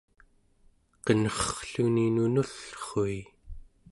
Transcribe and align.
qenerrluni 1.05 2.05
nunullrui 2.15 3.17